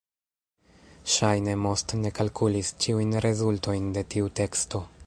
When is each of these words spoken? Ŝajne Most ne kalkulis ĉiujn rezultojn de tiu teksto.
Ŝajne 1.15 1.53
Most 1.65 1.93
ne 2.01 2.13
kalkulis 2.21 2.75
ĉiujn 2.87 3.17
rezultojn 3.27 3.97
de 3.99 4.09
tiu 4.15 4.35
teksto. 4.43 4.89